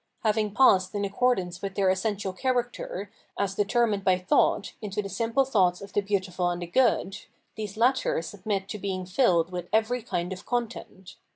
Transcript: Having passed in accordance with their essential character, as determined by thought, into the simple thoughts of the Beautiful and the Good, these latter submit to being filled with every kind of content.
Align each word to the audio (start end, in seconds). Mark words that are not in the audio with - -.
Having 0.23 0.55
passed 0.55 0.95
in 0.95 1.05
accordance 1.05 1.61
with 1.61 1.75
their 1.75 1.91
essential 1.91 2.33
character, 2.33 3.11
as 3.37 3.53
determined 3.53 4.03
by 4.03 4.17
thought, 4.17 4.73
into 4.81 4.99
the 4.99 5.09
simple 5.09 5.45
thoughts 5.45 5.79
of 5.79 5.93
the 5.93 6.01
Beautiful 6.01 6.49
and 6.49 6.63
the 6.63 6.65
Good, 6.65 7.19
these 7.53 7.77
latter 7.77 8.19
submit 8.23 8.67
to 8.69 8.79
being 8.79 9.05
filled 9.05 9.51
with 9.51 9.69
every 9.71 10.01
kind 10.01 10.33
of 10.33 10.43
content. 10.43 11.17